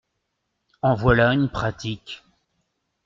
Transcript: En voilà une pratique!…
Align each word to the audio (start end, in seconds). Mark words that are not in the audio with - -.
En 0.81 0.95
voilà 0.95 1.31
une 1.31 1.47
pratique!… 1.47 2.23